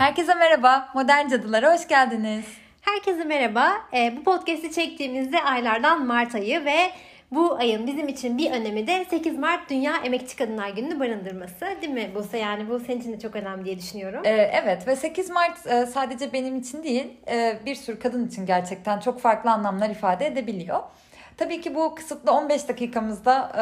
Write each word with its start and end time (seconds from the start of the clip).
Herkese 0.00 0.34
merhaba, 0.34 0.88
Modern 0.94 1.28
Cadılara 1.28 1.74
hoş 1.74 1.88
geldiniz. 1.88 2.44
Herkese 2.80 3.24
merhaba. 3.24 3.72
Ee, 3.94 4.14
bu 4.16 4.24
podcast'i 4.24 4.72
çektiğimizde 4.72 5.42
aylardan 5.42 6.06
Mart 6.06 6.34
ayı 6.34 6.64
ve 6.64 6.76
bu 7.30 7.54
ayın 7.56 7.86
bizim 7.86 8.08
için 8.08 8.38
bir 8.38 8.50
önemi 8.50 8.86
de 8.86 9.04
8 9.10 9.38
Mart 9.38 9.70
Dünya 9.70 9.96
Emekçi 9.96 10.36
Kadınlar 10.36 10.68
Günü'nü 10.68 11.00
barındırması. 11.00 11.66
Değil 11.82 11.92
mi 11.92 12.10
Buse? 12.14 12.38
Yani 12.38 12.68
bu 12.68 12.80
senin 12.80 13.00
için 13.00 13.12
de 13.12 13.18
çok 13.18 13.36
önemli 13.36 13.64
diye 13.64 13.78
düşünüyorum. 13.78 14.22
Ee, 14.24 14.50
evet 14.62 14.86
ve 14.88 14.96
8 14.96 15.30
Mart 15.30 15.66
e, 15.66 15.86
sadece 15.86 16.32
benim 16.32 16.56
için 16.56 16.82
değil 16.82 17.06
e, 17.30 17.58
bir 17.66 17.74
sürü 17.74 17.98
kadın 17.98 18.28
için 18.28 18.46
gerçekten 18.46 19.00
çok 19.00 19.20
farklı 19.20 19.50
anlamlar 19.50 19.90
ifade 19.90 20.26
edebiliyor. 20.26 20.80
Tabii 21.40 21.60
ki 21.60 21.74
bu 21.74 21.94
kısıtlı 21.94 22.32
15 22.32 22.68
dakikamızda 22.68 23.52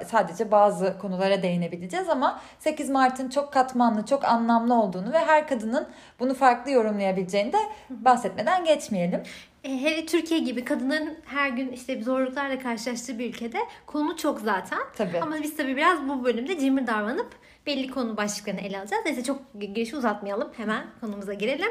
e, 0.00 0.04
sadece 0.04 0.50
bazı 0.50 0.98
konulara 0.98 1.42
değinebileceğiz 1.42 2.08
ama 2.08 2.40
8 2.58 2.90
Mart'ın 2.90 3.28
çok 3.28 3.52
katmanlı, 3.52 4.06
çok 4.06 4.24
anlamlı 4.24 4.74
olduğunu 4.74 5.12
ve 5.12 5.18
her 5.18 5.48
kadının 5.48 5.88
bunu 6.20 6.34
farklı 6.34 6.70
yorumlayabileceğini 6.70 7.52
de 7.52 7.58
bahsetmeden 7.90 8.64
geçmeyelim. 8.64 9.22
E, 9.64 9.82
hele 9.82 10.06
Türkiye 10.06 10.40
gibi 10.40 10.64
kadınların 10.64 11.18
her 11.24 11.48
gün 11.48 11.68
işte 11.68 12.02
zorluklarla 12.02 12.58
karşılaştığı 12.58 13.18
bir 13.18 13.28
ülkede 13.28 13.58
konu 13.86 14.16
çok 14.16 14.40
zaten. 14.40 14.78
Tabii. 14.96 15.20
Ama 15.20 15.36
biz 15.42 15.56
tabii 15.56 15.76
biraz 15.76 16.08
bu 16.08 16.24
bölümde 16.24 16.58
cimri 16.58 16.86
davranıp 16.86 17.30
belli 17.66 17.90
konu 17.90 18.16
başlıklarını 18.16 18.60
ele 18.60 18.78
alacağız. 18.78 19.02
Neyse 19.06 19.22
çok 19.24 19.38
girişi 19.60 19.96
uzatmayalım. 19.96 20.52
Hemen 20.56 20.86
konumuza 21.00 21.34
girelim. 21.34 21.70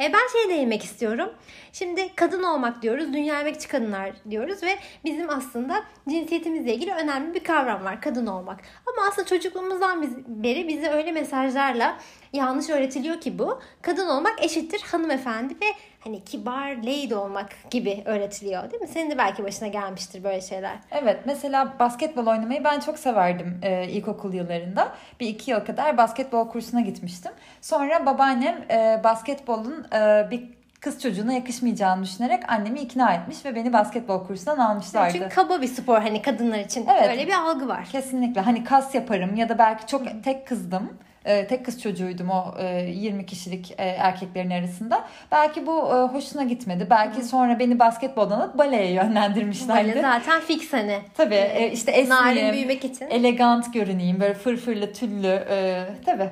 E, 0.00 0.12
ben 0.12 0.28
şeye 0.32 0.48
değinmek 0.48 0.84
istiyorum. 0.84 1.30
Şimdi 1.72 2.14
kadın 2.14 2.42
olmak 2.42 2.82
diyoruz. 2.82 3.12
Dünya 3.12 3.40
emekçi 3.40 3.68
kadınlar 3.68 4.12
diyoruz 4.30 4.62
ve 4.62 4.78
bizim 5.04 5.30
aslında 5.30 5.84
cinsiyetimizle 6.08 6.74
ilgili 6.74 6.92
önemli 6.92 7.34
bir 7.34 7.44
kavram 7.44 7.84
var. 7.84 8.00
Kadın 8.00 8.26
olmak. 8.26 8.60
Ama 8.86 9.08
aslında 9.08 9.28
çocukluğumuzdan 9.28 10.24
beri 10.26 10.68
bize 10.68 10.88
öyle 10.88 11.12
mesajlarla 11.12 11.98
yanlış 12.32 12.70
öğretiliyor 12.70 13.20
ki 13.20 13.38
bu. 13.38 13.60
Kadın 13.82 14.06
olmak 14.08 14.44
eşittir 14.44 14.80
hanımefendi 14.80 15.54
ve 15.54 15.66
hani 16.04 16.24
kibar 16.24 16.70
lady 16.76 17.14
olmak 17.14 17.48
gibi 17.70 18.02
öğretiliyor 18.04 18.70
değil 18.70 18.82
mi? 18.82 18.88
Senin 18.88 19.10
de 19.10 19.18
belki 19.18 19.44
başına 19.44 19.68
gelmiştir 19.68 20.24
böyle 20.24 20.40
şeyler. 20.40 20.76
Evet 20.90 21.20
mesela 21.24 21.74
basketbol 21.78 22.26
oynamayı 22.26 22.64
ben 22.64 22.80
çok 22.80 22.98
severdim 22.98 23.60
e, 23.62 23.88
ilkokul 23.88 24.34
yıllarında. 24.34 24.92
Bir 25.20 25.28
iki 25.28 25.50
yıl 25.50 25.60
kadar 25.60 25.96
basketbol 25.96 26.48
kursuna 26.48 26.80
gitmiştim. 26.80 27.32
Sonra 27.60 28.06
babaannem 28.06 28.64
e, 28.70 29.00
basketbolun 29.04 29.86
e, 29.94 30.30
bir 30.30 30.54
kız 30.80 31.02
çocuğuna 31.02 31.32
yakışmayacağını 31.32 32.02
düşünerek 32.02 32.52
annemi 32.52 32.80
ikna 32.80 33.12
etmiş 33.12 33.44
ve 33.44 33.54
beni 33.54 33.72
basketbol 33.72 34.26
kursundan 34.26 34.58
almışlardı. 34.58 35.12
Çünkü 35.12 35.28
kaba 35.28 35.62
bir 35.62 35.66
spor 35.66 36.00
hani 36.00 36.22
kadınlar 36.22 36.58
için 36.58 36.86
evet, 36.86 37.10
öyle 37.10 37.26
bir 37.26 37.32
algı 37.32 37.68
var. 37.68 37.88
Kesinlikle 37.92 38.40
hani 38.40 38.64
kas 38.64 38.94
yaparım 38.94 39.36
ya 39.36 39.48
da 39.48 39.58
belki 39.58 39.86
çok 39.86 40.24
tek 40.24 40.46
kızdım 40.46 40.98
e, 41.24 41.46
tek 41.46 41.64
kız 41.64 41.82
çocuğuydum 41.82 42.30
o 42.30 42.54
e, 42.58 42.90
20 42.90 43.26
kişilik 43.26 43.70
e, 43.70 43.84
erkeklerin 43.84 44.50
arasında. 44.50 45.04
Belki 45.32 45.66
bu 45.66 45.78
e, 45.78 46.14
hoşuna 46.14 46.42
gitmedi. 46.42 46.86
Belki 46.90 47.20
Hı. 47.20 47.24
sonra 47.24 47.58
beni 47.58 47.78
basketboldan 47.78 48.40
alıp 48.40 48.58
baleye 48.58 48.92
yönlendirmişlerdi. 48.92 49.90
Bale 49.90 50.00
zaten 50.00 50.40
fix 50.40 50.72
hani. 50.72 50.98
Tabii 51.16 51.34
e, 51.34 51.72
işte 51.72 51.90
esneyim, 51.90 52.52
büyümek 52.52 52.84
için. 52.84 53.10
elegant 53.10 53.74
görüneyim 53.74 54.20
böyle 54.20 54.34
fırfırlı 54.34 54.92
tüllü. 54.92 55.44
E, 55.50 55.84
tabii. 56.06 56.30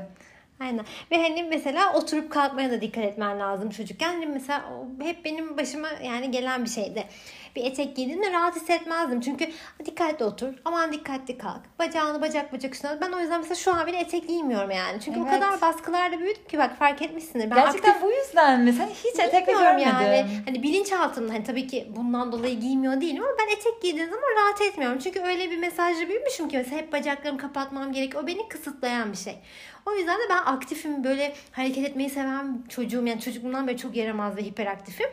Aynen. 0.60 0.84
Ve 1.10 1.22
hani 1.22 1.42
mesela 1.42 1.92
oturup 1.94 2.30
kalkmaya 2.30 2.70
da 2.70 2.80
dikkat 2.80 3.04
etmen 3.04 3.40
lazım 3.40 3.70
çocukken. 3.70 4.12
Hani 4.12 4.26
mesela 4.26 4.62
hep 5.02 5.24
benim 5.24 5.56
başıma 5.58 5.88
yani 6.04 6.30
gelen 6.30 6.64
bir 6.64 6.70
şeydi 6.70 7.04
bir 7.56 7.64
etek 7.64 7.96
giydiğimde 7.96 8.32
rahat 8.32 8.56
hissetmezdim. 8.56 9.20
Çünkü 9.20 9.50
dikkatli 9.84 10.24
otur, 10.24 10.54
aman 10.64 10.92
dikkatli 10.92 11.38
kalk, 11.38 11.60
bacağını 11.78 12.20
bacak 12.20 12.52
bacak 12.52 12.74
üstüne. 12.74 13.00
Ben 13.00 13.12
o 13.12 13.20
yüzden 13.20 13.40
mesela 13.40 13.54
şu 13.54 13.74
an 13.74 13.86
bile 13.86 13.98
etek 13.98 14.28
giymiyorum 14.28 14.70
yani. 14.70 15.00
Çünkü 15.00 15.20
evet. 15.20 15.28
o 15.28 15.34
kadar 15.34 15.60
baskılarda 15.60 16.18
büyüdüm 16.18 16.44
ki 16.48 16.58
bak 16.58 16.78
fark 16.78 17.02
etmişsindir. 17.02 17.50
Ben 17.50 17.56
Gerçekten 17.56 17.90
aktif... 17.90 18.02
bu 18.02 18.12
yüzden 18.12 18.60
mi? 18.60 18.72
Sen 18.72 18.88
hiç 18.88 19.20
etek 19.20 19.46
görmedim. 19.46 19.78
Yani. 19.78 20.26
Hani 20.46 20.62
bilinçaltımda 20.62 21.32
hani 21.32 21.44
tabii 21.44 21.66
ki 21.66 21.92
bundan 21.96 22.32
dolayı 22.32 22.60
giymiyor 22.60 23.00
değilim 23.00 23.22
ama 23.22 23.32
ben 23.38 23.56
etek 23.56 23.82
giydiğim 23.82 24.10
zaman 24.10 24.28
rahat 24.36 24.60
etmiyorum. 24.60 24.98
Çünkü 24.98 25.20
öyle 25.20 25.50
bir 25.50 25.58
mesajla 25.58 26.08
büyümüşüm 26.08 26.48
ki 26.48 26.56
mesela 26.56 26.76
hep 26.76 26.92
bacaklarımı 26.92 27.38
kapatmam 27.38 27.92
gerek. 27.92 28.16
O 28.16 28.26
beni 28.26 28.48
kısıtlayan 28.48 29.12
bir 29.12 29.16
şey. 29.16 29.38
O 29.86 29.94
yüzden 29.94 30.18
de 30.18 30.22
ben 30.30 30.36
aktifim 30.36 31.04
böyle 31.04 31.34
hareket 31.52 31.88
etmeyi 31.88 32.10
seven 32.10 32.62
çocuğum. 32.68 33.06
Yani 33.06 33.20
çocukluğumdan 33.20 33.68
beri 33.68 33.78
çok 33.78 33.96
yaramaz 33.96 34.36
ve 34.36 34.42
hiperaktifim. 34.42 35.08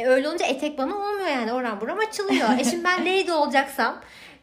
E 0.00 0.06
öyle 0.06 0.28
olunca 0.28 0.46
etek 0.46 0.78
bana 0.78 0.96
olmuyor 0.96 1.28
yani 1.28 1.52
oran 1.52 1.80
buram 1.80 1.98
açılıyor. 1.98 2.48
e 2.58 2.64
şimdi 2.64 2.84
ben 2.84 3.00
lady 3.06 3.32
olacaksam 3.32 4.00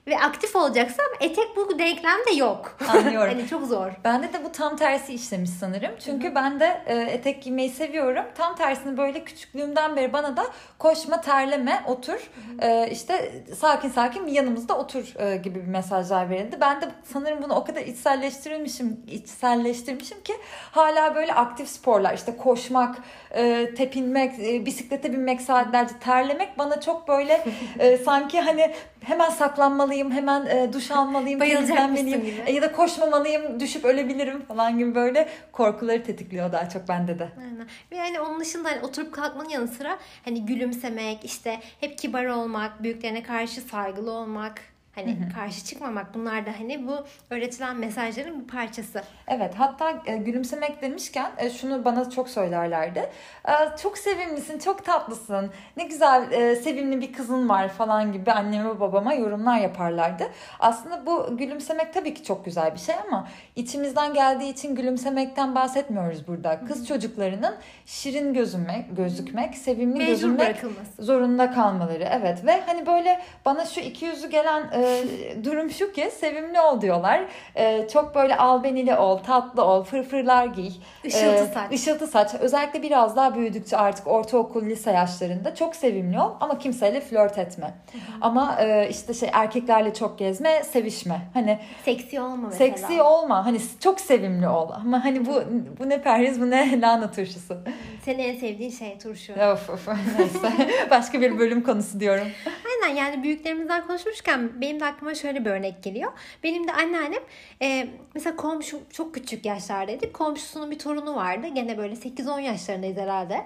ve 0.07 0.19
aktif 0.19 0.55
olacaksam 0.55 1.05
etek 1.19 1.55
bu 1.55 1.79
denklemde 1.79 2.31
yok. 2.35 2.77
Anlıyorum. 2.87 3.33
hani 3.37 3.47
çok 3.47 3.67
zor. 3.67 3.91
Bende 4.03 4.33
de 4.33 4.43
bu 4.45 4.51
tam 4.51 4.75
tersi 4.75 5.13
işlemiş 5.13 5.49
sanırım. 5.49 5.91
Çünkü 6.05 6.27
Hı-hı. 6.27 6.35
ben 6.35 6.59
de 6.59 6.81
e, 6.85 6.95
etek 6.95 7.43
giymeyi 7.43 7.69
seviyorum. 7.69 8.25
Tam 8.35 8.55
tersini 8.55 8.97
böyle 8.97 9.23
küçüklüğümden 9.23 9.95
beri 9.95 10.13
bana 10.13 10.37
da 10.37 10.45
koşma, 10.79 11.21
terleme, 11.21 11.83
otur. 11.87 12.29
E, 12.61 12.89
işte 12.91 13.43
sakin 13.57 13.89
sakin 13.89 14.27
yanımızda 14.27 14.77
otur 14.77 15.19
e, 15.19 15.37
gibi 15.37 15.61
bir 15.61 15.67
mesajlar 15.67 16.29
verildi. 16.29 16.57
Ben 16.61 16.81
de 16.81 16.85
sanırım 17.03 17.43
bunu 17.43 17.53
o 17.55 17.63
kadar 17.63 17.81
içselleştirmişim, 17.81 18.99
içselleştirmişim 19.07 20.23
ki 20.23 20.33
hala 20.71 21.15
böyle 21.15 21.33
aktif 21.33 21.69
sporlar 21.69 22.13
işte 22.13 22.37
koşmak, 22.37 22.95
e, 23.31 23.73
tepinmek, 23.77 24.39
e, 24.39 24.65
bisiklete 24.65 25.13
binmek 25.13 25.41
saatlerce 25.41 25.93
terlemek 25.99 26.57
bana 26.57 26.81
çok 26.81 27.07
böyle 27.07 27.45
e, 27.79 27.97
sanki 28.05 28.41
hani 28.41 28.73
hemen 29.01 29.29
saklanmalıyım, 29.29 29.96
hemen 30.05 30.45
e, 30.45 30.73
duş 30.73 30.91
almalıyım, 30.91 31.39
temizlenmeliyim 31.39 32.25
e, 32.45 32.51
ya 32.51 32.61
da 32.61 32.71
koşmamalıyım, 32.71 33.59
düşüp 33.59 33.85
ölebilirim 33.85 34.45
falan 34.45 34.77
gibi 34.77 34.95
böyle 34.95 35.29
korkuları 35.51 36.03
tetikliyor 36.03 36.51
daha 36.51 36.69
çok 36.69 36.87
bende 36.87 37.19
de. 37.19 37.29
Aynen. 37.39 37.67
Ve 37.91 37.95
yani 37.95 38.19
onun 38.19 38.39
dışında 38.39 38.69
hani 38.69 38.79
oturup 38.81 39.13
kalkmanın 39.13 39.49
yanı 39.49 39.67
sıra 39.67 39.97
hani 40.25 40.45
gülümsemek, 40.45 41.25
işte 41.25 41.59
hep 41.79 41.97
kibar 41.97 42.25
olmak, 42.25 42.83
büyüklerine 42.83 43.23
karşı 43.23 43.61
saygılı 43.61 44.11
olmak, 44.11 44.61
Hani 44.97 45.11
hı 45.11 45.25
hı. 45.25 45.33
karşı 45.35 45.65
çıkmamak 45.65 46.13
bunlar 46.13 46.45
da 46.45 46.49
hani 46.59 46.87
bu 46.87 46.95
öğretilen 47.29 47.77
mesajların 47.77 48.41
bir 48.41 48.47
parçası. 48.47 49.03
Evet 49.27 49.53
hatta 49.57 50.01
e, 50.05 50.17
gülümsemek 50.17 50.81
demişken 50.81 51.31
e, 51.37 51.49
şunu 51.49 51.85
bana 51.85 52.09
çok 52.09 52.29
söylerlerdi. 52.29 53.09
E, 53.47 53.77
çok 53.81 53.97
sevimlisin, 53.97 54.59
çok 54.59 54.85
tatlısın, 54.85 55.51
ne 55.77 55.83
güzel 55.83 56.31
e, 56.31 56.55
sevimli 56.55 57.01
bir 57.01 57.13
kızın 57.13 57.49
var 57.49 57.69
falan 57.69 58.13
gibi 58.13 58.31
anneme 58.31 58.79
babama 58.79 59.13
yorumlar 59.13 59.59
yaparlardı. 59.59 60.23
Aslında 60.59 61.05
bu 61.05 61.37
gülümsemek 61.37 61.93
tabii 61.93 62.13
ki 62.13 62.23
çok 62.23 62.45
güzel 62.45 62.73
bir 62.73 62.79
şey 62.79 62.95
ama 63.07 63.27
içimizden 63.55 64.13
geldiği 64.13 64.51
için 64.51 64.75
gülümsemekten 64.75 65.55
bahsetmiyoruz 65.55 66.27
burada. 66.27 66.59
Kız 66.67 66.77
hı 66.77 66.81
hı. 66.81 66.85
çocuklarının 66.85 67.55
şirin 67.85 68.33
gözükmek, 68.33 68.97
gözükmek, 68.97 69.57
sevimli 69.57 69.97
Mecbur 69.97 70.09
gözükmek 70.09 70.57
zorunda 70.99 71.51
kalmaları. 71.51 72.09
Evet 72.11 72.45
ve 72.45 72.61
hani 72.65 72.85
böyle 72.85 73.21
bana 73.45 73.65
şu 73.65 73.79
iki 73.79 74.05
yüzü 74.05 74.29
gelen 74.29 74.71
e, 74.71 74.86
e, 74.87 75.43
durum 75.43 75.71
şu 75.71 75.91
ki 75.91 76.11
sevimli 76.19 76.61
ol 76.61 76.81
diyorlar. 76.81 77.21
E, 77.55 77.87
çok 77.87 78.15
böyle 78.15 78.37
albenili 78.37 78.95
ol, 78.95 79.17
tatlı 79.17 79.63
ol, 79.63 79.83
fırfırlar 79.83 80.45
giy. 80.45 80.71
Işıltı 81.03 81.25
e, 81.25 81.53
saç. 81.53 81.71
Işıltı 81.71 82.07
saç. 82.07 82.31
Özellikle 82.39 82.81
biraz 82.81 83.15
daha 83.15 83.35
büyüdükçe 83.35 83.77
artık 83.77 84.07
ortaokul, 84.07 84.65
lise 84.65 84.91
yaşlarında 84.91 85.55
çok 85.55 85.75
sevimli 85.75 86.19
ol 86.19 86.31
ama 86.39 86.59
kimseyle 86.59 87.01
flört 87.01 87.37
etme. 87.37 87.73
Hı 87.91 87.97
hı. 87.97 88.01
Ama 88.21 88.57
e, 88.61 88.89
işte 88.89 89.13
şey 89.13 89.29
erkeklerle 89.33 89.93
çok 89.93 90.19
gezme, 90.19 90.63
sevişme. 90.63 91.21
Hani 91.33 91.59
seksi 91.85 92.21
olma 92.21 92.47
mesela. 92.47 92.77
Seksi 92.77 93.01
olma. 93.01 93.45
Hani 93.45 93.59
çok 93.79 93.99
sevimli 93.99 94.47
ol. 94.47 94.69
Ama 94.75 95.05
hani 95.05 95.25
bu 95.25 95.43
bu 95.79 95.89
ne 95.89 96.01
perhiz 96.01 96.41
bu 96.41 96.49
ne 96.49 96.81
lahana 96.81 97.11
turşusu. 97.11 97.57
Senin 98.05 98.19
en 98.19 98.35
sevdiğin 98.35 98.71
şey 98.71 98.97
turşu. 98.99 99.33
Of 99.33 99.69
of 99.69 99.87
neyse. 100.17 100.69
Başka 100.91 101.21
bir 101.21 101.39
bölüm 101.39 101.63
konusu 101.63 101.99
diyorum. 101.99 102.27
Aynen 102.65 102.95
yani 102.95 103.23
büyüklerimizden 103.23 103.87
konuşmuşken 103.87 104.61
benim 104.61 104.76
benim 104.77 104.87
de 104.87 104.93
aklıma 104.93 105.15
şöyle 105.15 105.45
bir 105.45 105.49
örnek 105.49 105.83
geliyor. 105.83 106.11
Benim 106.43 106.67
de 106.67 106.73
anneannem 106.73 107.23
e, 107.61 107.87
mesela 108.13 108.35
komşum 108.35 108.79
çok 108.89 109.13
küçük 109.13 109.45
yaşlardaydı. 109.45 110.13
Komşusunun 110.13 110.71
bir 110.71 110.79
torunu 110.79 111.15
vardı. 111.15 111.47
Gene 111.47 111.77
böyle 111.77 111.93
8-10 111.93 112.41
yaşlarındayız 112.41 112.97
herhalde. 112.97 113.45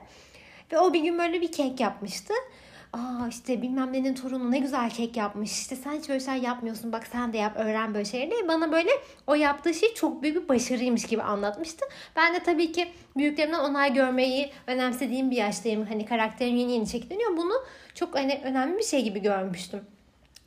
Ve 0.72 0.80
o 0.80 0.94
bir 0.94 1.00
gün 1.00 1.18
böyle 1.18 1.42
bir 1.42 1.52
kek 1.52 1.80
yapmıştı. 1.80 2.34
Aa 2.94 3.28
işte 3.30 3.62
bilmem 3.62 3.94
nenin 3.94 4.14
torunu 4.14 4.52
ne 4.52 4.60
güzel 4.60 4.90
kek 4.90 5.18
yapmış. 5.18 5.52
İşte 5.52 5.76
sen 5.76 5.92
hiç 5.92 6.10
böyle 6.10 6.20
şeyler 6.20 6.42
yapmıyorsun. 6.42 6.92
Bak 6.92 7.08
sen 7.08 7.34
de 7.34 7.38
yap 7.38 7.54
öğren 7.58 7.94
böyle 7.94 8.06
şeyleri. 8.06 8.48
Bana 8.48 8.72
böyle 8.72 8.90
o 9.28 9.36
yaptığı 9.36 9.74
şey 9.74 9.94
çok 9.94 10.24
büyük 10.24 10.44
bir 10.44 10.50
başarıymış 10.50 11.06
gibi 11.06 11.22
anlatmıştı. 11.22 11.86
Ben 12.16 12.34
de 12.34 12.40
tabii 12.40 12.72
ki 12.72 12.88
büyüklerimden 13.18 13.60
onay 13.60 13.94
görmeyi 13.94 14.52
önemsediğim 14.68 15.32
bir 15.32 15.38
yaştayım. 15.38 15.86
Hani 15.86 16.06
karakterim 16.06 16.56
yeni 16.56 16.72
yeni 16.72 16.88
şekilleniyor. 16.88 17.38
Bunu 17.38 17.54
çok 17.96 18.16
hani 18.16 18.42
önemli 18.44 18.78
bir 18.78 18.84
şey 18.84 19.04
gibi 19.04 19.22
görmüştüm. 19.22 19.82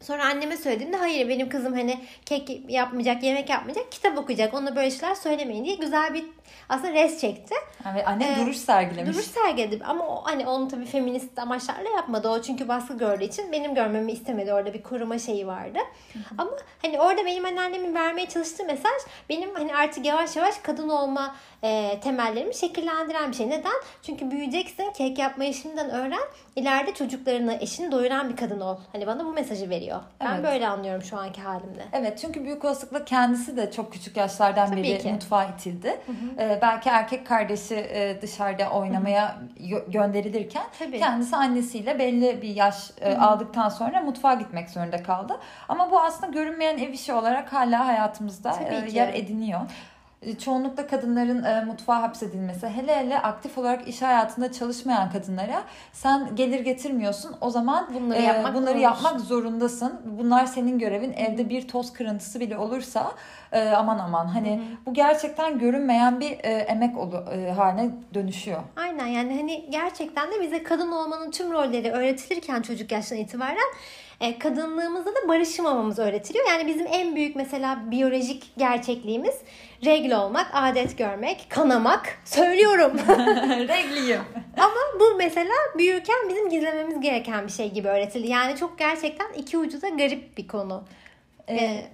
Sonra 0.04 0.24
anneme 0.24 0.56
söylediğimde 0.56 0.96
hayır 0.96 1.28
benim 1.28 1.48
kızım 1.48 1.74
hani 1.74 1.98
kek 2.26 2.60
yapmayacak, 2.68 3.22
yemek 3.22 3.50
yapmayacak, 3.50 3.92
kitap 3.92 4.18
okuyacak. 4.18 4.54
Ona 4.54 4.76
böyle 4.76 4.90
şeyler 4.90 5.14
söylemeyin 5.14 5.64
diye 5.64 5.74
güzel 5.74 6.14
bir 6.14 6.24
aslında 6.68 6.92
res 6.92 7.20
çekti. 7.20 7.54
Ve 7.94 8.04
anne 8.04 8.32
ee, 8.32 8.40
duruş 8.40 8.56
sergilemiş. 8.56 9.14
Duruş 9.14 9.26
sergiledi 9.26 9.84
ama 9.84 10.06
o, 10.06 10.20
hani 10.24 10.46
onu 10.46 10.68
tabii 10.68 10.84
feminist 10.84 11.38
amaçlarla 11.38 11.90
yapmadı 11.90 12.28
o 12.28 12.42
çünkü 12.42 12.68
baskı 12.68 12.98
gördüğü 12.98 13.24
için 13.24 13.52
benim 13.52 13.74
görmemi 13.74 14.12
istemedi 14.12 14.52
orada 14.52 14.74
bir 14.74 14.82
koruma 14.82 15.18
şeyi 15.18 15.46
vardı. 15.46 15.78
Hı 16.12 16.18
hı. 16.18 16.22
Ama 16.38 16.50
hani 16.82 17.00
orada 17.00 17.26
benim 17.26 17.44
anneannemin 17.44 17.94
vermeye 17.94 18.28
çalıştığı 18.28 18.64
mesaj 18.64 18.92
benim 19.28 19.54
hani 19.54 19.76
artık 19.76 20.06
yavaş 20.06 20.36
yavaş 20.36 20.54
kadın 20.62 20.88
olma 20.88 21.36
e, 21.62 22.00
temellerimi 22.00 22.54
şekillendiren 22.54 23.30
bir 23.30 23.36
şey. 23.36 23.50
Neden? 23.50 23.72
Çünkü 24.02 24.30
büyüyeceksin, 24.30 24.92
kek 24.92 25.18
yapmayı 25.18 25.54
şimdiden 25.54 25.90
öğren. 25.90 26.24
İleride 26.56 26.94
çocuklarını, 26.94 27.58
eşini 27.60 27.92
doyuran 27.92 28.28
bir 28.28 28.36
kadın 28.36 28.60
ol. 28.60 28.76
Hani 28.92 29.06
bana 29.06 29.24
bu 29.24 29.32
mesajı 29.32 29.70
veriyor. 29.70 30.00
Evet. 30.20 30.30
Ben 30.32 30.44
böyle 30.44 30.68
anlıyorum 30.68 31.02
şu 31.02 31.18
anki 31.18 31.40
halimde. 31.40 31.84
Evet 31.92 32.18
çünkü 32.18 32.44
büyük 32.44 32.64
olasılıkla 32.64 33.04
kendisi 33.04 33.56
de 33.56 33.70
çok 33.70 33.92
küçük 33.92 34.16
yaşlardan 34.16 34.70
Tabii 34.70 34.82
beri 34.82 34.98
ki. 34.98 35.12
mutfağa 35.12 35.44
itildi. 35.44 35.88
Hı 36.06 36.12
hı. 36.12 36.43
Ee, 36.44 36.58
belki 36.62 36.88
erkek 36.88 37.26
kardeşi 37.26 37.74
e, 37.74 38.22
dışarıda 38.22 38.70
oynamaya 38.70 39.36
gönderilirken 39.88 40.62
Tabii. 40.78 40.98
kendisi 40.98 41.36
annesiyle 41.36 41.98
belli 41.98 42.42
bir 42.42 42.48
yaş 42.48 42.90
e, 43.00 43.16
aldıktan 43.16 43.68
sonra 43.68 44.00
mutfağa 44.00 44.34
gitmek 44.34 44.70
zorunda 44.70 45.02
kaldı. 45.02 45.40
Ama 45.68 45.90
bu 45.90 46.00
aslında 46.00 46.32
görünmeyen 46.32 46.78
ev 46.78 46.92
işi 46.92 47.12
olarak 47.12 47.52
hala 47.52 47.86
hayatımızda 47.86 48.54
e, 48.70 48.90
yer 48.90 49.14
ediniyor 49.14 49.60
çoğunlukla 50.38 50.86
kadınların 50.86 51.44
e, 51.44 51.64
mutfağa 51.64 52.02
hapsedilmesi 52.02 52.68
hele 52.68 52.96
hele 52.96 53.18
aktif 53.18 53.58
olarak 53.58 53.88
iş 53.88 54.02
hayatında 54.02 54.52
çalışmayan 54.52 55.10
kadınlara 55.10 55.62
sen 55.92 56.36
gelir 56.36 56.60
getirmiyorsun 56.60 57.36
o 57.40 57.50
zaman 57.50 57.90
bunları, 57.94 58.18
e, 58.18 58.22
yapmak, 58.22 58.54
bunları 58.54 58.78
yapmak 58.78 59.20
zorundasın. 59.20 60.00
Bunlar 60.04 60.46
senin 60.46 60.78
görevin. 60.78 61.12
Evde 61.12 61.48
bir 61.48 61.68
toz 61.68 61.92
kırıntısı 61.92 62.40
bile 62.40 62.58
olursa 62.58 63.12
e, 63.52 63.68
aman 63.68 63.98
aman 63.98 64.26
hani 64.26 64.50
Hı-hı. 64.50 64.86
bu 64.86 64.94
gerçekten 64.94 65.58
görünmeyen 65.58 66.20
bir 66.20 66.30
e, 66.30 66.50
emek 66.50 66.98
olu, 66.98 67.24
e, 67.32 67.50
haline 67.50 67.90
dönüşüyor. 68.14 68.60
Aynen 68.76 69.06
yani 69.06 69.36
hani 69.36 69.70
gerçekten 69.70 70.32
de 70.32 70.40
bize 70.40 70.62
kadın 70.62 70.92
olmanın 70.92 71.30
tüm 71.30 71.52
rolleri 71.52 71.90
öğretilirken 71.92 72.62
çocuk 72.62 72.92
yaştan 72.92 73.18
itibaren 73.18 73.74
e, 74.20 74.38
kadınlığımızda 74.38 75.10
da 75.10 75.28
barışmamamız 75.28 75.98
öğretiliyor. 75.98 76.48
Yani 76.48 76.66
bizim 76.66 76.86
en 76.86 77.16
büyük 77.16 77.36
mesela 77.36 77.90
biyolojik 77.90 78.52
gerçekliğimiz 78.58 79.34
regl 79.84 80.12
olmak, 80.12 80.50
adet 80.52 80.98
görmek, 80.98 81.46
kanamak. 81.48 82.18
Söylüyorum. 82.24 82.92
Regliyim. 83.68 84.20
Ama 84.56 85.00
bu 85.00 85.16
mesela 85.18 85.54
büyürken 85.78 86.28
bizim 86.28 86.50
gizlememiz 86.50 87.00
gereken 87.00 87.46
bir 87.46 87.52
şey 87.52 87.72
gibi 87.72 87.88
öğretildi. 87.88 88.30
Yani 88.30 88.56
çok 88.56 88.78
gerçekten 88.78 89.32
iki 89.32 89.58
ucu 89.58 89.82
da 89.82 89.88
garip 89.88 90.38
bir 90.38 90.48
konu. 90.48 90.84
Ee, 91.48 91.84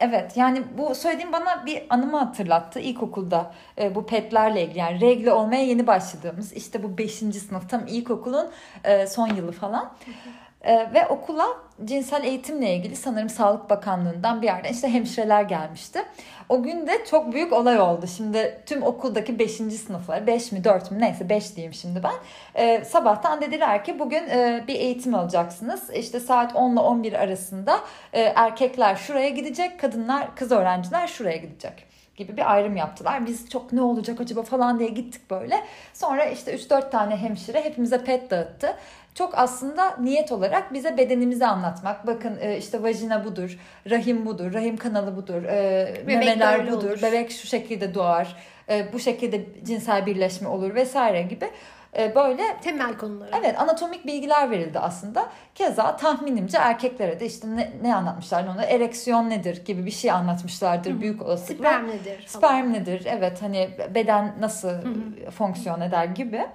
Evet 0.00 0.36
yani 0.36 0.62
bu 0.78 0.94
söylediğim 0.94 1.32
bana 1.32 1.66
bir 1.66 1.82
anımı 1.90 2.18
hatırlattı 2.18 2.80
ilkokulda 2.80 3.54
e, 3.78 3.94
bu 3.94 4.06
petlerle 4.06 4.62
ilgili 4.62 4.78
yani 4.78 5.00
regle 5.00 5.32
olmaya 5.32 5.64
yeni 5.64 5.86
başladığımız 5.86 6.52
işte 6.52 6.82
bu 6.82 6.98
5. 6.98 7.12
sınıf 7.14 7.70
tam 7.70 7.86
ilkokulun 7.86 8.50
e, 8.84 9.06
son 9.06 9.28
yılı 9.28 9.52
falan. 9.52 9.92
Ee, 10.64 10.88
ve 10.94 11.06
okula 11.06 11.46
cinsel 11.84 12.24
eğitimle 12.24 12.74
ilgili 12.74 12.96
sanırım 12.96 13.28
Sağlık 13.28 13.70
Bakanlığı'ndan 13.70 14.42
bir 14.42 14.46
yerden 14.46 14.72
işte 14.72 14.88
hemşireler 14.88 15.42
gelmişti. 15.42 16.02
O 16.48 16.62
gün 16.62 16.86
de 16.86 17.04
çok 17.10 17.32
büyük 17.32 17.52
olay 17.52 17.80
oldu. 17.80 18.06
Şimdi 18.16 18.62
tüm 18.66 18.82
okuldaki 18.82 19.38
5. 19.38 19.50
sınıflar 19.56 20.26
5 20.26 20.52
mi 20.52 20.64
4 20.64 20.90
mü 20.90 21.00
neyse 21.00 21.28
5 21.28 21.56
diyeyim 21.56 21.74
şimdi 21.74 22.02
ben. 22.02 22.14
Ee, 22.54 22.84
sabahtan 22.84 23.40
dediler 23.40 23.84
ki 23.84 23.98
bugün 23.98 24.28
e, 24.28 24.64
bir 24.68 24.74
eğitim 24.74 25.14
alacaksınız. 25.14 25.90
İşte 25.90 26.20
saat 26.20 26.56
10 26.56 26.72
ile 26.72 26.80
11 26.80 27.12
arasında 27.12 27.80
e, 28.12 28.20
erkekler 28.20 28.96
şuraya 28.96 29.28
gidecek, 29.28 29.80
kadınlar, 29.80 30.36
kız 30.36 30.52
öğrenciler 30.52 31.06
şuraya 31.06 31.36
gidecek 31.36 31.94
gibi 32.16 32.36
bir 32.36 32.52
ayrım 32.52 32.76
yaptılar. 32.76 33.26
Biz 33.26 33.50
çok 33.50 33.72
ne 33.72 33.82
olacak 33.82 34.20
acaba 34.20 34.42
falan 34.42 34.78
diye 34.78 34.88
gittik 34.88 35.30
böyle. 35.30 35.64
Sonra 35.94 36.24
işte 36.24 36.54
3-4 36.54 36.90
tane 36.90 37.16
hemşire 37.16 37.64
hepimize 37.64 38.04
pet 38.04 38.30
dağıttı. 38.30 38.76
Çok 39.14 39.38
aslında 39.38 39.96
niyet 39.96 40.32
olarak 40.32 40.72
bize 40.72 40.96
bedenimizi 40.96 41.46
anlatmak. 41.46 42.06
Bakın 42.06 42.38
e, 42.40 42.58
işte 42.58 42.82
vajina 42.82 43.24
budur, 43.24 43.58
rahim 43.90 44.26
budur, 44.26 44.54
rahim 44.54 44.76
kanalı 44.76 45.16
budur, 45.16 45.44
e, 45.44 45.94
memeler 46.06 46.72
budur, 46.72 46.90
olur. 46.90 47.02
bebek 47.02 47.30
şu 47.30 47.46
şekilde 47.46 47.94
doğar, 47.94 48.36
e, 48.68 48.92
bu 48.92 48.98
şekilde 48.98 49.46
cinsel 49.64 50.06
birleşme 50.06 50.48
olur 50.48 50.74
vesaire 50.74 51.22
gibi 51.22 51.50
böyle 52.14 52.42
temel 52.62 52.96
konular. 52.98 53.28
Evet 53.38 53.60
anatomik 53.60 54.06
bilgiler 54.06 54.50
verildi 54.50 54.78
aslında. 54.78 55.28
Keza 55.54 55.96
tahminimce 55.96 56.58
erkeklere 56.58 57.20
de 57.20 57.26
işte 57.26 57.56
ne, 57.56 57.72
ne 57.82 57.94
anlatmışlar 57.94 58.46
onu 58.46 58.62
ereksiyon 58.62 59.30
nedir 59.30 59.64
gibi 59.64 59.86
bir 59.86 59.90
şey 59.90 60.10
anlatmışlardır 60.10 60.90
Hı-hı. 60.90 61.00
büyük 61.00 61.22
olasılıkla. 61.22 61.70
Sperm 61.70 61.88
nedir? 61.88 62.26
Falan. 62.26 62.26
Sperm 62.26 62.72
nedir 62.72 63.06
evet 63.06 63.42
hani 63.42 63.70
beden 63.94 64.34
nasıl 64.40 64.68
Hı-hı. 64.68 65.30
fonksiyon 65.30 65.80
eder 65.80 66.04
gibi. 66.04 66.46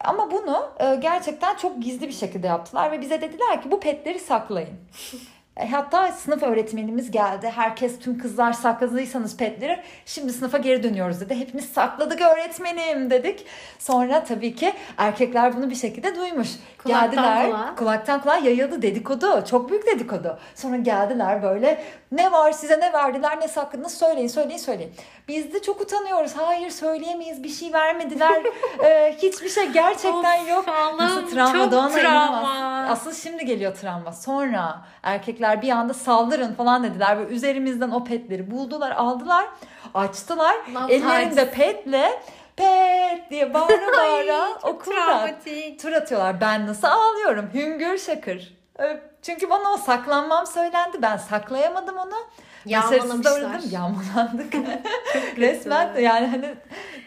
Ama 0.00 0.30
bunu 0.30 0.72
e, 0.80 0.96
gerçekten 0.96 1.56
çok 1.56 1.82
gizli 1.82 2.08
bir 2.08 2.12
şekilde 2.12 2.46
yaptılar 2.46 2.92
ve 2.92 3.00
bize 3.00 3.20
dediler 3.20 3.62
ki 3.62 3.70
bu 3.70 3.80
petleri 3.80 4.18
saklayın. 4.18 4.78
E, 5.56 5.70
hatta 5.70 6.12
sınıf 6.12 6.42
öğretmenimiz 6.42 7.10
geldi. 7.10 7.52
Herkes 7.54 7.98
tüm 7.98 8.18
kızlar 8.18 8.52
sakladıysanız 8.52 9.36
petleri 9.36 9.82
şimdi 10.06 10.32
sınıfa 10.32 10.58
geri 10.58 10.82
dönüyoruz 10.82 11.20
dedi. 11.20 11.34
Hepimiz 11.34 11.64
sakladık 11.64 12.20
öğretmenim 12.20 13.10
dedik. 13.10 13.46
Sonra 13.78 14.24
tabii 14.24 14.54
ki 14.54 14.72
erkekler 14.98 15.56
bunu 15.56 15.70
bir 15.70 15.74
şekilde 15.74 16.16
duymuş. 16.16 16.48
Kulaktan 16.78 17.10
geldiler. 17.10 17.46
Kulağa. 17.46 17.74
Kulaktan 17.74 18.20
kulağa 18.20 18.36
yayıldı 18.36 18.82
dedikodu. 18.82 19.44
Çok 19.50 19.70
büyük 19.70 19.86
dedikodu. 19.86 20.38
Sonra 20.54 20.76
geldiler 20.76 21.42
böyle 21.42 21.84
ne 22.12 22.32
var 22.32 22.52
size 22.52 22.80
ne 22.80 22.92
verdiler 22.92 23.40
ne 23.40 23.48
sakladınız 23.48 23.98
söyleyin 23.98 24.28
söyleyin 24.28 24.58
söyleyin. 24.58 24.92
Biz 25.28 25.54
de 25.54 25.62
çok 25.62 25.80
utanıyoruz. 25.80 26.32
Hayır 26.36 26.70
söyleyemeyiz 26.70 27.42
bir 27.42 27.48
şey 27.48 27.72
vermediler. 27.72 28.42
ee, 28.84 29.16
hiçbir 29.22 29.48
şey 29.48 29.68
gerçekten 29.68 30.42
of, 30.42 30.48
yok. 30.48 30.64
Nasıl 30.98 31.30
travma 31.30 31.72
Doğan'a 31.72 31.88
travma. 31.88 32.86
Asıl 32.90 33.14
şimdi 33.14 33.44
geliyor 33.44 33.74
travma. 33.74 34.12
Sonra 34.12 34.84
erkekler 35.02 35.43
bir 35.62 35.70
anda 35.70 35.94
saldırın 35.94 36.54
falan 36.54 36.84
dediler. 36.84 37.18
Böyle 37.18 37.34
üzerimizden 37.34 37.90
o 37.90 38.04
petleri 38.04 38.50
buldular 38.50 38.90
aldılar. 38.90 39.46
Açtılar. 39.94 40.56
Not 40.72 40.90
ellerinde 40.90 41.50
petle 41.50 42.22
pet 42.56 43.30
diye 43.30 43.54
bağıra 43.54 43.86
bağıra 43.98 44.48
okulda 44.62 45.30
tur 45.80 45.92
atıyorlar. 45.92 46.40
Ben 46.40 46.66
nasıl 46.66 46.88
ağlıyorum? 46.88 47.50
Hüngür 47.54 47.98
şakır. 47.98 48.54
Çünkü 49.22 49.50
bana 49.50 49.72
o 49.72 49.76
saklanmam 49.76 50.46
söylendi. 50.46 51.02
Ben 51.02 51.16
saklayamadım 51.16 51.96
onu. 51.96 52.14
Yağmalamışlar. 52.66 53.60
Yağmalandık. 53.70 54.54
Resmen 55.36 55.96
yani 56.00 56.26
hani 56.26 56.54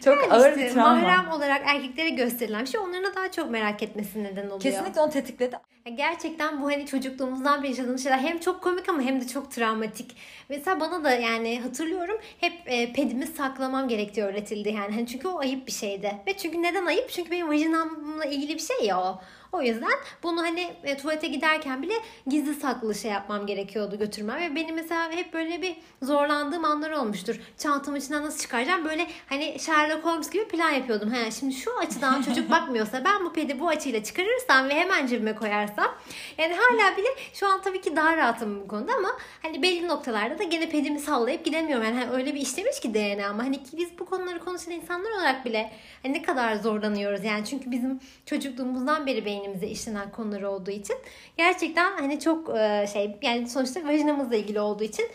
çok 0.04 0.22
yani 0.22 0.32
ağır 0.32 0.50
işte, 0.50 0.64
bir 0.64 0.70
travma. 0.70 0.94
Mahrem 0.94 1.30
olarak 1.30 1.62
erkeklere 1.66 2.08
gösterilen 2.08 2.64
şey 2.64 2.80
onların 2.80 3.14
daha 3.14 3.30
çok 3.30 3.50
merak 3.50 3.82
etmesi 3.82 4.24
neden 4.24 4.46
oluyor. 4.46 4.60
Kesinlikle 4.60 5.00
onu 5.00 5.10
tetikledi. 5.10 5.56
Gerçekten 5.94 6.62
bu 6.62 6.66
hani 6.66 6.86
çocukluğumuzdan 6.86 7.62
beri 7.62 7.70
yaşadığımız 7.70 8.02
şeyler 8.02 8.18
hem 8.18 8.38
çok 8.38 8.62
komik 8.62 8.88
ama 8.88 9.02
hem 9.02 9.20
de 9.20 9.26
çok 9.26 9.50
travmatik. 9.50 10.16
Mesela 10.48 10.80
bana 10.80 11.04
da 11.04 11.10
yani 11.10 11.60
hatırlıyorum 11.60 12.18
hep 12.40 12.52
e, 12.66 12.92
pedimi 12.92 13.26
saklamam 13.26 13.88
gerektiği 13.88 14.22
öğretildi 14.22 14.68
yani. 14.68 14.94
Hani 14.94 15.06
çünkü 15.06 15.28
o 15.28 15.38
ayıp 15.38 15.66
bir 15.66 15.72
şeydi. 15.72 16.16
Ve 16.26 16.36
çünkü 16.36 16.62
neden 16.62 16.86
ayıp? 16.86 17.10
Çünkü 17.10 17.30
benim 17.30 17.48
vajinamla 17.48 18.24
ilgili 18.24 18.54
bir 18.54 18.62
şey 18.62 18.86
ya 18.86 19.00
o. 19.00 19.20
O 19.52 19.62
yüzden 19.62 19.92
bunu 20.22 20.42
hani 20.42 20.72
e, 20.84 20.96
tuvalete 20.96 21.28
giderken 21.28 21.82
bile 21.82 21.94
gizli 22.26 22.54
saklı 22.54 22.94
şey 22.94 23.10
yapmam 23.10 23.46
gerekiyordu 23.46 23.98
götürmem. 23.98 24.40
Ve 24.40 24.54
benim 24.54 24.74
mesela 24.74 25.10
hep 25.12 25.32
böyle 25.32 25.62
bir 25.62 25.76
zorlandığım 26.02 26.64
anlar 26.64 26.90
olmuştur. 26.90 27.40
Çantamın 27.58 27.98
içinden 27.98 28.22
nasıl 28.24 28.38
çıkaracağım? 28.38 28.84
Böyle 28.84 29.06
hani 29.28 29.60
Sherlock 29.88 30.04
Holmes 30.04 30.30
gibi 30.30 30.48
plan 30.48 30.70
yapıyordum. 30.70 31.10
Ha, 31.10 31.30
şimdi 31.30 31.54
şu 31.54 31.78
açıdan 31.78 32.22
çocuk 32.22 32.50
bakmıyorsa 32.50 33.04
ben 33.04 33.24
bu 33.24 33.32
pedi 33.32 33.60
bu 33.60 33.68
açıyla 33.68 34.04
çıkarırsam 34.04 34.68
ve 34.68 34.74
hemen 34.74 35.06
cebime 35.06 35.34
koyarsam. 35.34 35.94
Yani 36.38 36.54
hala 36.54 36.96
bile 36.96 37.06
şu 37.34 37.48
an 37.48 37.62
tabii 37.62 37.80
ki 37.80 37.96
daha 37.96 38.16
rahatım 38.16 38.60
bu 38.60 38.68
konuda 38.68 38.92
ama 38.94 39.08
hani 39.42 39.62
belli 39.62 39.88
noktalarda 39.88 40.38
da 40.38 40.42
gene 40.42 40.68
pedimi 40.68 41.00
sallayıp 41.00 41.44
gidemiyorum. 41.44 41.84
Yani 41.84 41.98
hani 41.98 42.10
öyle 42.10 42.34
bir 42.34 42.40
işlemiş 42.40 42.80
ki 42.80 42.94
DNA 42.94 43.28
ama 43.28 43.44
hani 43.44 43.60
biz 43.76 43.98
bu 43.98 44.06
konuları 44.06 44.44
konuşan 44.44 44.72
insanlar 44.72 45.10
olarak 45.10 45.44
bile 45.44 45.72
hani 46.02 46.14
ne 46.14 46.22
kadar 46.22 46.56
zorlanıyoruz. 46.56 47.24
Yani 47.24 47.44
çünkü 47.44 47.70
bizim 47.70 48.00
çocukluğumuzdan 48.26 49.06
beri 49.06 49.24
beynimize 49.24 49.66
işlenen 49.66 50.10
konular 50.10 50.42
olduğu 50.42 50.70
için 50.70 50.96
gerçekten 51.36 51.92
hani 51.92 52.20
çok 52.20 52.56
e, 52.56 52.86
şey 52.92 53.16
yani 53.22 53.48
sonuçta 53.48 53.84
vajinamızla 53.84 54.36
ilgili 54.36 54.60
olduğu 54.60 54.84
için 54.84 55.06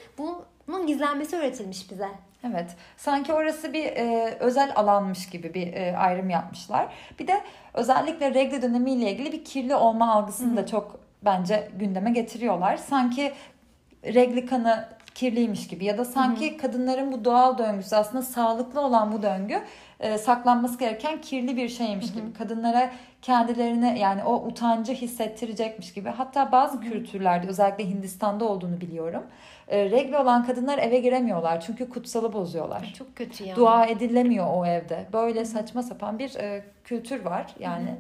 bunun 0.68 0.88
gizlenmesi 0.88 1.36
öğretilmiş 1.36 1.92
bize. 1.92 2.10
Evet. 2.52 2.76
Sanki 2.98 3.34
orası 3.34 3.74
bir 3.74 3.86
e, 3.86 4.38
özel 4.40 4.72
alanmış 4.76 5.30
gibi 5.30 5.54
bir 5.54 5.74
e, 5.74 5.98
ayrım 5.98 6.30
yapmışlar. 6.30 6.88
Bir 7.20 7.28
de 7.28 7.42
özellikle 7.74 8.34
regle 8.34 8.62
dönemiyle 8.62 9.12
ilgili 9.12 9.32
bir 9.32 9.46
kirli 9.46 9.76
olma 9.76 10.14
algısını 10.14 10.50
Hı-hı. 10.50 10.58
da 10.58 10.66
çok 10.68 11.00
bence 11.22 11.72
gündeme 11.80 12.12
getiriyorlar. 12.12 12.78
Sanki 12.78 13.34
regli 14.04 14.46
kanı 14.46 14.86
kirliymiş 15.16 15.68
gibi 15.68 15.86
ya 15.86 15.98
da 15.98 16.06
sanki 16.06 16.52
Hı-hı. 16.52 16.58
kadınların 16.58 17.12
bu 17.12 17.26
doğal 17.26 17.58
döngüsü 17.58 17.96
aslında 17.96 18.24
sağlıklı 18.24 18.82
olan 18.82 19.12
bu 19.12 19.22
döngü 19.22 19.62
e, 20.00 20.18
saklanması 20.18 20.80
gereken 20.80 21.22
kirli 21.22 21.58
bir 21.58 21.70
şeymiş 21.70 22.14
gibi. 22.14 22.34
Kadınlara 22.38 22.92
kendilerine 23.24 24.00
yani 24.00 24.24
o 24.24 24.36
utancı 24.36 24.94
hissettirecekmiş 24.94 25.94
gibi. 25.94 26.10
Hatta 26.10 26.52
bazı 26.52 26.82
kültürlerde 26.82 27.48
özellikle 27.48 27.90
Hindistan'da 27.90 28.46
olduğunu 28.46 28.82
biliyorum. 28.82 29.24
E, 29.68 29.92
regl 29.92 30.14
olan 30.14 30.46
kadınlar 30.46 30.78
eve 30.78 31.00
giremiyorlar 31.00 31.62
çünkü 31.62 31.90
kutsalı 31.90 32.34
bozuyorlar. 32.34 32.94
Çok 32.98 33.16
kötü 33.16 33.44
ya. 33.44 33.56
Dua 33.56 33.86
edilemiyor 33.86 34.48
o 34.54 34.66
evde. 34.66 35.06
Böyle 35.14 35.46
saçma 35.46 35.84
sapan 35.84 36.20
bir 36.20 36.36
e, 36.36 36.64
kültür 36.84 37.26
var 37.26 37.46
yani. 37.60 37.96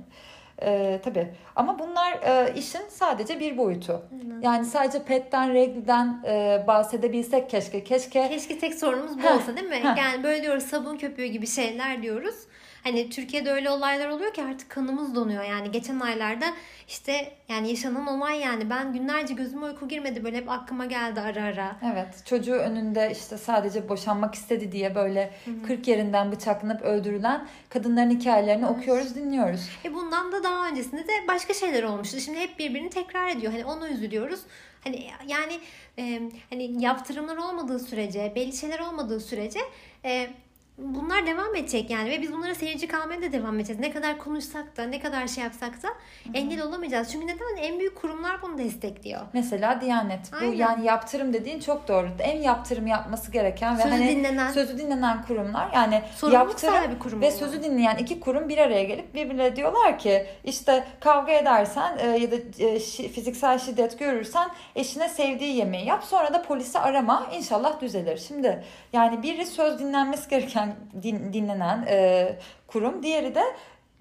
E, 0.61 0.99
tabii 1.03 1.27
ama 1.55 1.79
bunlar 1.79 2.13
e, 2.13 2.53
işin 2.55 2.89
sadece 2.89 3.39
bir 3.39 3.57
boyutu. 3.57 4.01
Yani 4.41 4.65
sadece 4.65 5.03
petten, 5.03 5.53
regliden 5.53 6.23
e, 6.27 6.63
bahsedebilsek 6.67 7.49
keşke. 7.49 7.83
Keşke 7.83 8.29
Keşke 8.29 8.59
tek 8.59 8.73
sorunumuz 8.73 9.23
bu 9.23 9.27
olsa 9.27 9.57
değil 9.57 9.69
mi? 9.69 9.75
heh. 9.75 9.97
Yani 9.97 10.23
böyle 10.23 10.41
diyoruz 10.41 10.63
sabun 10.63 10.97
köpüğü 10.97 11.25
gibi 11.25 11.47
şeyler 11.47 12.01
diyoruz. 12.01 12.35
Hani 12.83 13.09
Türkiye'de 13.09 13.51
öyle 13.51 13.69
olaylar 13.69 14.07
oluyor 14.07 14.33
ki 14.33 14.43
artık 14.43 14.69
kanımız 14.69 15.15
donuyor. 15.15 15.43
Yani 15.43 15.71
geçen 15.71 15.99
aylarda 15.99 16.45
işte 16.87 17.31
yani 17.49 17.69
yaşanan 17.69 18.07
olay 18.07 18.39
yani 18.39 18.69
ben 18.69 18.93
günlerce 18.93 19.33
gözüme 19.33 19.65
uyku 19.65 19.87
girmedi 19.87 20.23
böyle 20.23 20.37
hep 20.37 20.49
aklıma 20.49 20.85
geldi 20.85 21.21
ara 21.21 21.43
ara. 21.43 21.75
Evet 21.93 22.25
çocuğu 22.25 22.53
önünde 22.53 23.09
işte 23.11 23.37
sadece 23.37 23.89
boşanmak 23.89 24.35
istedi 24.35 24.71
diye 24.71 24.95
böyle 24.95 25.33
40 25.67 25.87
yerinden 25.87 26.31
bıçaklanıp 26.31 26.81
öldürülen 26.81 27.47
kadınların 27.69 28.09
hikayelerini 28.09 28.65
okuyoruz 28.65 29.15
dinliyoruz. 29.15 29.69
E 29.85 29.93
bundan 29.93 30.31
da 30.31 30.43
daha 30.43 30.67
öncesinde 30.67 31.07
de 31.07 31.13
başka 31.27 31.53
şeyler 31.53 31.83
olmuştu. 31.83 32.19
Şimdi 32.19 32.39
hep 32.39 32.59
birbirini 32.59 32.89
tekrar 32.89 33.27
ediyor. 33.27 33.51
Hani 33.51 33.65
onu 33.65 33.87
üzülüyoruz. 33.87 34.39
Hani 34.83 35.09
yani 35.27 35.59
e, 35.97 36.21
hani 36.49 36.83
yaptırımlar 36.83 37.37
olmadığı 37.37 37.79
sürece, 37.79 38.33
belli 38.35 38.53
şeyler 38.53 38.79
olmadığı 38.79 39.19
sürece 39.19 39.59
e, 40.05 40.27
bunlar 40.77 41.25
devam 41.27 41.55
edecek 41.55 41.89
yani 41.89 42.09
ve 42.09 42.21
biz 42.21 42.33
bunlara 42.33 42.55
seyirci 42.55 42.87
kalmaya 42.87 43.21
da 43.21 43.31
devam 43.31 43.55
edeceğiz. 43.55 43.79
Ne 43.81 43.91
kadar 43.91 44.17
konuşsak 44.17 44.77
da, 44.77 44.83
ne 44.83 44.99
kadar 44.99 45.27
şey 45.27 45.43
yapsak 45.43 45.83
da 45.83 45.87
engel 46.33 46.61
olamayacağız. 46.61 47.11
Çünkü 47.11 47.27
neden? 47.27 47.43
En 47.57 47.79
büyük 47.79 47.95
kurumlar 47.95 48.41
bunu 48.41 48.57
destekliyor. 48.57 49.21
Mesela 49.33 49.81
Diyanet. 49.81 50.31
Bu 50.31 50.35
Aynen. 50.37 50.53
yani 50.57 50.85
yaptırım 50.85 51.33
dediğin 51.33 51.59
çok 51.59 51.87
doğru. 51.87 52.07
En 52.19 52.41
yaptırım 52.41 52.87
yapması 52.87 53.31
gereken 53.31 53.77
ve 53.77 53.81
Sözü 53.81 53.95
hani 53.95 54.07
dinlenen. 54.09 54.51
sözü 54.51 54.77
dinlenen 54.77 55.23
kurumlar 55.27 55.69
yani 55.73 56.01
Sorumluluk 56.15 56.49
yaptırım 56.63 56.99
kurum 56.99 57.21
ve 57.21 57.25
oluyor. 57.25 57.39
sözü 57.39 57.63
dinleyen 57.63 57.95
iki 57.97 58.19
kurum 58.19 58.49
bir 58.49 58.57
araya 58.57 58.83
gelip 58.83 59.13
birbirine 59.13 59.55
diyorlar 59.55 59.99
ki 59.99 60.25
işte 60.43 60.83
kavga 60.99 61.31
edersen 61.31 61.97
e, 61.97 62.07
ya 62.07 62.31
da 62.31 62.35
e, 62.35 62.75
şi- 62.75 63.07
fiziksel 63.09 63.59
şiddet 63.59 63.99
görürsen 63.99 64.49
eşine 64.75 65.09
sevdiği 65.09 65.55
yemeği 65.55 65.85
yap 65.85 66.03
sonra 66.03 66.33
da 66.33 66.41
polisi 66.41 66.79
arama 66.79 67.27
inşallah 67.33 67.81
düzelir. 67.81 68.17
Şimdi 68.17 68.63
yani 68.93 69.23
biri 69.23 69.45
söz 69.45 69.79
dinlenmesi 69.79 70.29
gereken 70.29 70.62
din- 71.01 71.33
dinlenen 71.33 71.85
e, 71.89 72.29
kurum 72.67 73.03
diğeri 73.03 73.35
de 73.35 73.43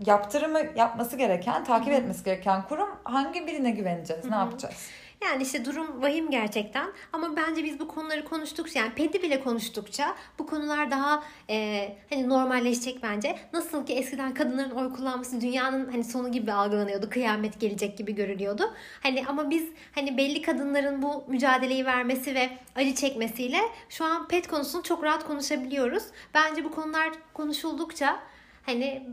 yaptırımı 0.07 0.61
yapması 0.77 1.17
gereken, 1.17 1.65
takip 1.65 1.93
etmesi 1.93 2.25
gereken 2.25 2.63
kurum 2.69 2.89
hangi 3.05 3.47
birine 3.47 3.71
güveneceğiz? 3.71 4.25
Ne 4.25 4.37
yapacağız? 4.37 4.89
Yani 5.25 5.43
işte 5.43 5.65
durum 5.65 6.03
vahim 6.03 6.31
gerçekten 6.31 6.93
ama 7.13 7.37
bence 7.37 7.65
biz 7.65 7.81
bu 7.81 7.89
konuları 7.89 8.25
konuştukça 8.25 8.79
yani 8.81 8.95
pedi 8.95 9.23
bile 9.23 9.41
konuştukça 9.41 10.17
bu 10.39 10.47
konular 10.47 10.91
daha 10.91 11.25
e, 11.51 11.89
hani 12.11 12.29
normalleşecek 12.29 13.03
bence. 13.03 13.39
Nasıl 13.53 13.87
ki 13.87 13.93
eskiden 13.93 14.35
kadınların 14.35 14.71
oy 14.71 14.93
kullanması 14.93 15.41
dünyanın 15.41 15.91
hani 15.91 16.05
sonu 16.05 16.33
gibi 16.33 16.53
algılanıyordu. 16.53 17.11
Kıyamet 17.11 17.61
gelecek 17.61 17.99
gibi 17.99 18.15
görülüyordu. 18.15 18.75
Hani 19.03 19.25
ama 19.27 19.51
biz 19.51 19.69
hani 19.95 20.17
belli 20.17 20.43
kadınların 20.43 21.03
bu 21.03 21.25
mücadeleyi 21.29 21.87
vermesi 21.87 22.35
ve 22.35 22.51
acı 22.77 22.95
çekmesiyle 22.95 23.61
şu 23.89 24.05
an 24.05 24.29
pet 24.29 24.49
konusunu 24.49 24.83
çok 24.83 25.05
rahat 25.05 25.27
konuşabiliyoruz. 25.27 26.05
Bence 26.35 26.65
bu 26.65 26.71
konular 26.71 27.11
konuşuldukça 27.35 28.21
hani 28.67 29.09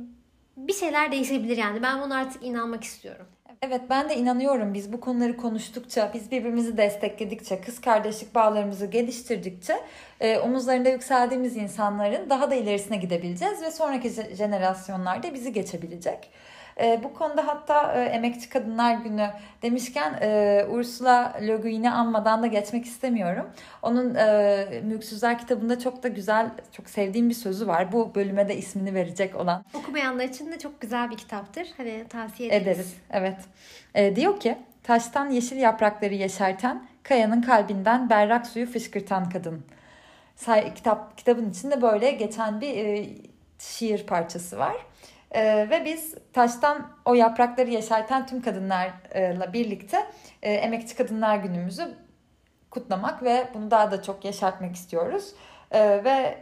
bir 0.57 0.73
şeyler 0.73 1.11
değişebilir 1.11 1.57
yani. 1.57 1.83
Ben 1.83 2.01
buna 2.01 2.15
artık 2.15 2.43
inanmak 2.43 2.83
istiyorum. 2.83 3.25
Evet 3.61 3.81
ben 3.89 4.09
de 4.09 4.15
inanıyorum 4.15 4.73
biz 4.73 4.93
bu 4.93 4.99
konuları 4.99 5.37
konuştukça, 5.37 6.11
biz 6.13 6.31
birbirimizi 6.31 6.77
destekledikçe, 6.77 7.61
kız 7.61 7.81
kardeşlik 7.81 8.35
bağlarımızı 8.35 8.85
geliştirdikçe 8.85 9.79
e, 10.19 10.37
omuzlarında 10.39 10.89
yükseldiğimiz 10.89 11.57
insanların 11.57 12.29
daha 12.29 12.51
da 12.51 12.55
ilerisine 12.55 12.97
gidebileceğiz 12.97 13.61
ve 13.61 13.71
sonraki 13.71 14.07
je- 14.07 14.35
jenerasyonlarda 14.35 15.33
bizi 15.33 15.53
geçebilecek. 15.53 16.29
E, 16.81 16.99
bu 17.03 17.13
konuda 17.13 17.47
hatta 17.47 17.93
e, 17.93 18.03
Emekçi 18.05 18.49
Kadınlar 18.49 18.93
Günü 18.93 19.29
demişken 19.61 20.13
e, 20.21 20.65
Ursula 20.69 21.33
Le 21.47 21.55
Guin'i 21.55 21.91
anmadan 21.91 22.43
da 22.43 22.47
geçmek 22.47 22.85
istemiyorum. 22.85 23.49
Onun 23.81 24.15
e, 24.15 24.81
Mülksüzler 24.83 25.39
kitabında 25.39 25.79
çok 25.79 26.03
da 26.03 26.07
güzel, 26.07 26.49
çok 26.71 26.89
sevdiğim 26.89 27.29
bir 27.29 27.35
sözü 27.35 27.67
var. 27.67 27.91
Bu 27.91 28.15
bölüme 28.15 28.47
de 28.47 28.57
ismini 28.57 28.93
verecek 28.93 29.35
olan 29.35 29.63
Okumayanlar 29.73 30.23
için 30.23 30.51
de 30.51 30.59
çok 30.59 30.81
güzel 30.81 31.11
bir 31.11 31.17
kitaptır. 31.17 31.67
Hani 31.77 32.05
tavsiye 32.09 32.49
ederiz. 32.49 32.67
Ederiz. 32.67 32.95
Evet. 33.11 33.37
Ee, 33.95 34.15
diyor 34.15 34.39
ki 34.39 34.57
taştan 34.83 35.29
yeşil 35.29 35.57
yaprakları 35.57 36.13
yeşerten, 36.13 36.87
kayanın 37.03 37.41
kalbinden 37.41 38.09
berrak 38.09 38.47
suyu 38.47 38.65
fışkırtan 38.65 39.29
kadın. 39.29 39.63
Say, 40.35 40.73
kitap 40.73 41.17
kitabın 41.17 41.49
içinde 41.49 41.81
böyle 41.81 42.11
geçen 42.11 42.61
bir 42.61 42.85
e, 42.85 43.09
şiir 43.59 44.05
parçası 44.05 44.57
var. 44.57 44.75
E, 45.31 45.69
ve 45.69 45.85
biz 45.85 46.15
taştan 46.33 46.91
o 47.05 47.13
yaprakları 47.13 47.69
yeşerten 47.69 48.27
tüm 48.27 48.41
kadınlarla 48.41 49.53
birlikte 49.53 49.97
e, 50.41 50.53
Emekçi 50.53 50.95
Kadınlar 50.95 51.37
Günümüzü 51.37 51.95
kutlamak 52.69 53.23
ve 53.23 53.47
bunu 53.53 53.71
daha 53.71 53.91
da 53.91 54.03
çok 54.03 54.25
yeşertmek 54.25 54.75
istiyoruz. 54.75 55.33
E, 55.71 56.03
ve 56.03 56.37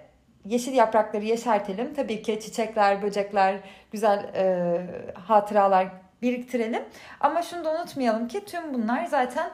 yeşil 0.46 0.74
yaprakları 0.74 1.26
yeşertelim. 1.26 1.94
Tabii 1.94 2.22
ki 2.22 2.40
çiçekler, 2.40 3.02
böcekler, 3.02 3.56
güzel 3.92 4.30
e, 4.36 5.14
hatıralar 5.14 5.88
biriktirelim. 6.22 6.84
Ama 7.20 7.42
şunu 7.42 7.66
da 7.66 7.72
unutmayalım 7.72 8.28
ki 8.28 8.46
tüm 8.46 8.74
bunlar 8.74 9.06
zaten 9.06 9.50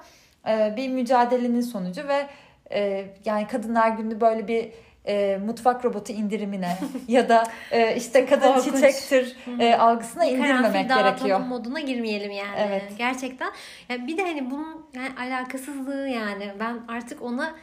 e, 0.48 0.74
bir 0.78 0.90
mücadelenin 0.90 1.62
sonucu 1.62 2.08
ve 2.08 2.28
e, 2.72 3.06
yani 3.26 3.48
Kadınlar 3.48 3.90
Günü 3.90 4.22
böyle 4.22 4.48
bir 4.48 4.74
e, 5.08 5.40
mutfak 5.46 5.86
robotu 5.86 6.14
indirimine 6.14 6.78
ya 7.08 7.30
da 7.30 7.44
e, 7.72 7.96
işte 7.96 8.26
kadın 8.26 8.54
korkunç. 8.54 8.74
çiçektir 8.76 9.36
e, 9.60 9.76
algısına 9.76 10.24
Bir 10.24 10.28
indirmemek 10.32 10.90
gerekiyor. 10.90 11.40
moduna 11.40 11.80
girmeyelim 11.80 12.32
yani. 12.32 12.56
Evet. 12.68 12.84
Gerçekten. 12.98 13.52
Yani 13.90 14.08
bir 14.08 14.18
de 14.18 14.22
hani 14.22 14.52
bunun 14.52 14.86
yani 14.94 15.10
alakasızlığı 15.20 16.08
yani. 16.10 16.52
Ben 16.60 16.80
artık 16.88 17.22
ona 17.22 17.56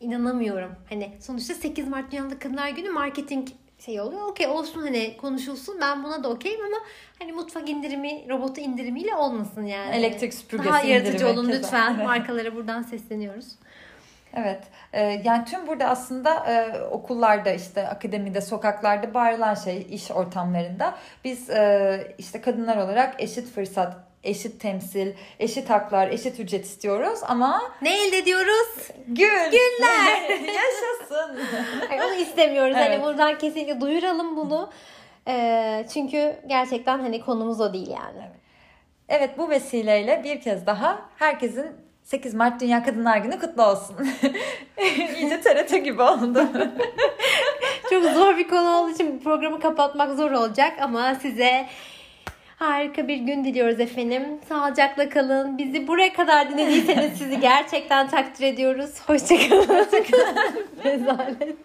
inanamıyorum. 0.00 0.70
Hani 0.88 1.10
sonuçta 1.20 1.54
8 1.54 1.88
Mart 1.88 2.12
Dünya 2.12 2.28
Kadınlar 2.38 2.68
Günü 2.68 2.90
marketing 2.90 3.48
şey 3.78 4.00
oluyor. 4.00 4.22
Okey 4.28 4.46
olsun 4.46 4.82
hani 4.82 5.16
konuşulsun. 5.16 5.78
Ben 5.80 6.04
buna 6.04 6.24
da 6.24 6.28
okeyim 6.30 6.60
ama 6.64 6.76
hani 7.18 7.32
mutfak 7.32 7.68
indirimi, 7.68 8.28
robotu 8.28 8.60
indirimiyle 8.60 9.14
olmasın 9.14 9.66
yani. 9.66 9.96
Elektrik 9.96 10.34
süpürgesi 10.34 10.68
Daha 10.68 10.80
yaratıcı 10.80 11.28
olun 11.28 11.46
keza. 11.46 11.58
lütfen. 11.58 11.94
Evet. 11.96 12.04
Markalara 12.06 12.54
buradan 12.54 12.82
sesleniyoruz. 12.82 13.46
Evet. 14.34 14.60
Ee, 14.92 15.20
yani 15.24 15.44
tüm 15.44 15.66
burada 15.66 15.86
aslında 15.86 16.34
e, 16.46 16.82
okullarda 16.90 17.50
işte 17.50 17.88
akademide, 17.88 18.40
sokaklarda 18.40 19.14
bağırılan 19.14 19.54
şey 19.54 19.86
iş 19.90 20.10
ortamlarında 20.10 20.94
biz 21.24 21.50
e, 21.50 22.14
işte 22.18 22.40
kadınlar 22.40 22.76
olarak 22.76 23.22
eşit 23.22 23.50
fırsat, 23.54 23.96
eşit 24.24 24.60
temsil, 24.60 25.12
eşit 25.38 25.70
haklar, 25.70 26.08
eşit 26.08 26.40
ücret 26.40 26.64
istiyoruz 26.64 27.20
ama 27.22 27.62
Ne 27.82 28.02
elde 28.06 28.18
ediyoruz? 28.18 28.88
gül. 29.06 29.50
Güller. 29.50 30.30
Yaşasın. 30.30 31.40
Hayır, 31.88 32.02
onu 32.02 32.14
istemiyoruz. 32.14 32.76
Evet. 32.78 32.90
Hani 32.90 33.02
buradan 33.02 33.38
kesinlikle 33.38 33.80
duyuralım 33.80 34.36
bunu. 34.36 34.70
Ee, 35.28 35.86
çünkü 35.94 36.36
gerçekten 36.46 36.98
hani 36.98 37.20
konumuz 37.20 37.60
o 37.60 37.72
değil 37.72 37.88
yani. 37.88 38.22
Evet 39.08 39.38
bu 39.38 39.50
vesileyle 39.50 40.24
bir 40.24 40.40
kez 40.40 40.66
daha 40.66 40.98
herkesin 41.16 41.87
8 42.08 42.34
Mart 42.34 42.60
Dünya 42.60 42.82
Kadınlar 42.84 43.16
Günü 43.18 43.38
kutlu 43.38 43.62
olsun. 43.62 43.96
İyice 45.18 45.40
TRT 45.40 45.84
gibi 45.84 46.02
oldu. 46.02 46.48
Çok 47.90 48.04
zor 48.04 48.36
bir 48.36 48.48
konu 48.48 48.70
olduğu 48.70 48.90
için 48.90 49.18
programı 49.18 49.60
kapatmak 49.60 50.16
zor 50.16 50.30
olacak 50.30 50.72
ama 50.80 51.14
size 51.14 51.66
harika 52.56 53.08
bir 53.08 53.16
gün 53.16 53.44
diliyoruz 53.44 53.80
efendim. 53.80 54.22
Sağlıcakla 54.48 55.08
kalın. 55.08 55.58
Bizi 55.58 55.88
buraya 55.88 56.12
kadar 56.12 56.50
dinlediyseniz 56.50 57.18
sizi 57.18 57.40
gerçekten 57.40 58.08
takdir 58.08 58.44
ediyoruz. 58.44 58.90
Hoşçakalın. 59.06 59.78
Hoşçakalın. 59.78 60.36
Rezalet. 60.84 61.56